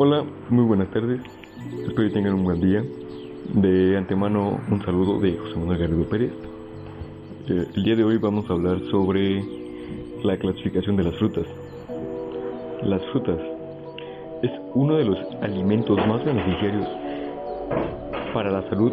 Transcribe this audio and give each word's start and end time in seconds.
Hola, 0.00 0.24
muy 0.48 0.64
buenas 0.64 0.88
tardes. 0.92 1.20
Espero 1.82 2.08
que 2.08 2.14
tengan 2.14 2.34
un 2.34 2.44
buen 2.44 2.60
día. 2.60 2.84
De 3.52 3.96
antemano, 3.96 4.60
un 4.70 4.80
saludo 4.84 5.18
de 5.18 5.36
José 5.36 5.56
Manuel 5.56 5.76
Garrido 5.76 6.08
Pérez. 6.08 6.30
Eh, 7.48 7.66
el 7.74 7.82
día 7.82 7.96
de 7.96 8.04
hoy 8.04 8.16
vamos 8.16 8.48
a 8.48 8.52
hablar 8.52 8.78
sobre 8.92 9.42
la 10.22 10.36
clasificación 10.36 10.94
de 10.94 11.02
las 11.02 11.16
frutas. 11.16 11.46
Las 12.84 13.04
frutas 13.06 13.40
es 14.44 14.52
uno 14.74 14.98
de 14.98 15.04
los 15.04 15.18
alimentos 15.42 15.98
más 16.06 16.24
beneficiarios 16.24 16.86
para 18.32 18.52
la 18.52 18.68
salud 18.70 18.92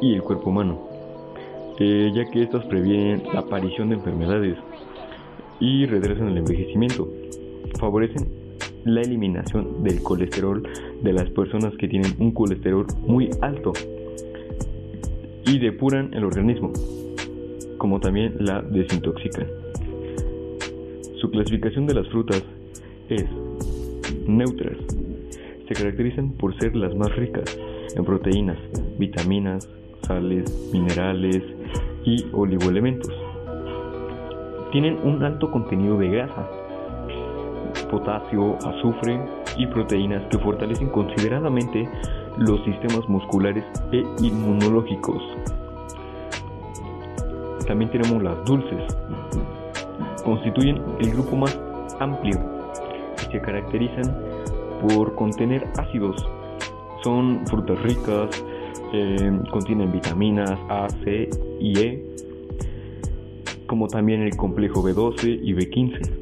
y 0.00 0.14
el 0.14 0.24
cuerpo 0.24 0.50
humano, 0.50 0.80
eh, 1.78 2.10
ya 2.12 2.28
que 2.28 2.42
estas 2.42 2.64
previenen 2.64 3.22
la 3.32 3.42
aparición 3.42 3.90
de 3.90 3.94
enfermedades 3.94 4.58
y 5.60 5.86
retrasan 5.86 6.30
el 6.30 6.38
envejecimiento, 6.38 7.08
favorecen 7.78 8.41
la 8.84 9.00
eliminación 9.02 9.82
del 9.82 10.02
colesterol 10.02 10.62
de 11.02 11.12
las 11.12 11.28
personas 11.30 11.74
que 11.76 11.88
tienen 11.88 12.12
un 12.18 12.32
colesterol 12.32 12.86
muy 13.06 13.30
alto 13.40 13.72
y 15.46 15.58
depuran 15.58 16.12
el 16.14 16.24
organismo, 16.24 16.72
como 17.78 18.00
también 18.00 18.36
la 18.38 18.62
desintoxican. 18.62 19.46
Su 21.20 21.30
clasificación 21.30 21.86
de 21.86 21.94
las 21.94 22.08
frutas 22.08 22.42
es 23.08 23.26
neutras. 24.26 24.78
Se 25.68 25.74
caracterizan 25.74 26.32
por 26.32 26.56
ser 26.58 26.74
las 26.76 26.94
más 26.94 27.14
ricas 27.16 27.56
en 27.94 28.04
proteínas, 28.04 28.58
vitaminas, 28.98 29.68
sales, 30.06 30.70
minerales 30.72 31.42
y 32.04 32.24
oligoelementos. 32.32 33.12
Tienen 34.72 34.98
un 35.04 35.22
alto 35.22 35.50
contenido 35.50 35.98
de 35.98 36.08
grasa, 36.08 36.48
potasio, 37.92 38.56
azufre 38.66 39.20
y 39.58 39.66
proteínas 39.66 40.22
que 40.30 40.38
fortalecen 40.38 40.88
consideradamente 40.88 41.86
los 42.38 42.64
sistemas 42.64 43.06
musculares 43.08 43.64
e 43.92 44.02
inmunológicos. 44.24 45.22
También 47.66 47.90
tenemos 47.90 48.22
las 48.22 48.42
dulces. 48.46 48.82
Constituyen 50.24 50.80
el 51.00 51.10
grupo 51.12 51.36
más 51.36 51.60
amplio 52.00 52.40
y 53.20 53.30
se 53.30 53.40
caracterizan 53.40 54.16
por 54.80 55.14
contener 55.14 55.68
ácidos. 55.78 56.16
Son 57.04 57.46
frutas 57.46 57.80
ricas, 57.82 58.44
eh, 58.94 59.38
contienen 59.50 59.92
vitaminas 59.92 60.58
A, 60.70 60.88
C 61.04 61.28
y 61.60 61.78
E, 61.78 62.06
como 63.66 63.86
también 63.86 64.22
el 64.22 64.34
complejo 64.36 64.82
B12 64.82 65.40
y 65.42 65.52
B15. 65.52 66.21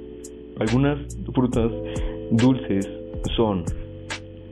Algunas 0.61 0.99
frutas 1.35 1.73
dulces 2.33 2.87
son 3.35 3.65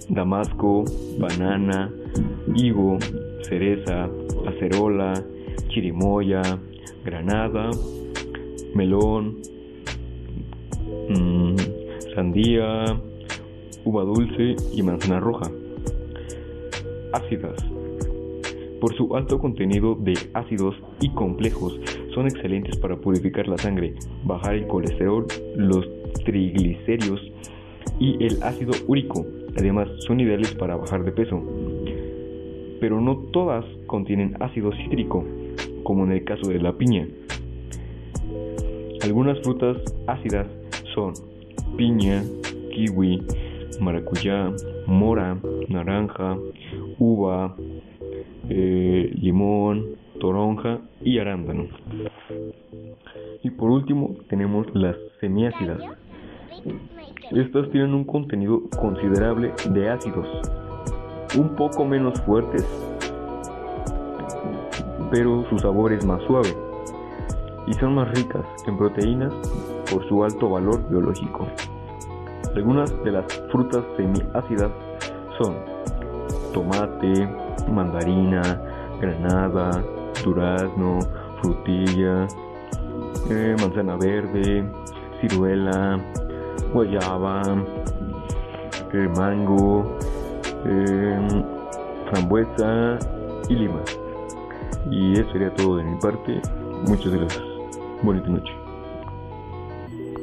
damasco, 0.09 0.85
banana, 1.19 1.93
higo, 2.55 2.99
cereza, 3.43 4.09
acerola, 4.47 5.13
chirimoya, 5.69 6.41
granada, 7.05 7.71
melón, 8.75 9.37
mm, 11.11 11.57
sandía, 12.15 12.85
uva 13.85 14.05
dulce 14.05 14.57
y 14.73 14.83
manzana 14.83 15.21
roja. 15.21 15.51
Ácidas. 17.13 17.63
Por 18.81 18.95
su 18.97 19.15
alto 19.15 19.39
contenido 19.39 19.95
de 19.95 20.15
ácidos 20.33 20.75
y 21.01 21.11
complejos, 21.11 21.79
son 22.15 22.27
excelentes 22.27 22.79
para 22.79 22.97
purificar 22.97 23.47
la 23.47 23.59
sangre, 23.59 23.95
bajar 24.25 24.55
el 24.55 24.67
colesterol, 24.69 25.27
los 25.57 25.98
triglicéridos 26.25 27.21
y 27.99 28.23
el 28.25 28.43
ácido 28.43 28.73
úrico. 28.87 29.27
Además, 29.57 29.89
son 30.07 30.21
ideales 30.21 30.55
para 30.55 30.77
bajar 30.77 31.05
de 31.05 31.13
peso. 31.13 31.43
Pero 32.81 33.01
no 33.01 33.17
todas 33.33 33.65
contienen 33.87 34.37
ácido 34.41 34.73
cítrico, 34.73 35.25
como 35.83 36.05
en 36.05 36.13
el 36.13 36.25
caso 36.25 36.49
de 36.49 36.61
la 36.61 36.73
piña. 36.73 37.09
Algunas 39.03 39.41
frutas 39.41 39.77
ácidas 40.07 40.47
son 40.95 41.15
piña, 41.77 42.23
kiwi, 42.73 43.23
maracuyá, 43.81 44.53
mora, 44.87 45.39
naranja, 45.69 46.37
uva, 46.99 47.57
eh, 48.49 49.11
limón, 49.21 49.98
toronja 50.19 50.79
y 51.01 51.19
arándano. 51.19 51.69
Y 53.43 53.51
por 53.51 53.71
último 53.71 54.17
tenemos 54.29 54.67
las 54.75 54.97
semiácidas. 55.21 55.81
Estas 57.31 57.71
tienen 57.71 57.95
un 57.95 58.05
contenido 58.05 58.63
considerable 58.81 59.53
de 59.71 59.89
ácidos, 59.91 60.27
un 61.39 61.55
poco 61.57 61.85
menos 61.85 62.21
fuertes, 62.23 62.67
pero 65.11 65.45
su 65.49 65.59
sabor 65.59 65.93
es 65.93 66.05
más 66.05 66.23
suave 66.25 66.49
y 67.67 67.75
son 67.75 67.95
más 67.95 68.11
ricas 68.17 68.45
en 68.67 68.77
proteínas 68.77 69.33
por 69.93 70.07
su 70.09 70.25
alto 70.25 70.51
valor 70.51 70.89
biológico. 70.89 71.47
Algunas 72.55 72.91
de 73.05 73.13
las 73.13 73.27
frutas 73.51 73.85
semiácidas 73.97 74.73
son 75.39 75.55
tomate, 76.53 77.29
mandarina, 77.71 78.43
granada, 79.01 79.85
durazno, 80.25 80.99
frutilla, 81.41 82.27
eh, 83.31 83.57
manzana 83.61 83.97
verde, 83.97 84.65
ciruela, 85.21 85.99
guayaba, 86.73 87.43
eh, 88.93 89.09
mango, 89.17 89.97
eh, 90.65 91.45
frambuesa 92.11 92.99
y 93.49 93.55
lima. 93.55 93.81
Y 94.91 95.13
eso 95.15 95.31
sería 95.33 95.53
todo 95.55 95.77
de 95.77 95.85
mi 95.85 95.99
parte. 96.01 96.41
Muchas 96.87 97.13
gracias. 97.13 97.45
Bonita 98.03 98.29
noche. 98.29 98.58